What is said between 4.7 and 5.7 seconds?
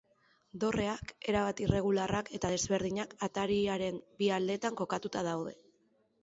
kokatuta daude.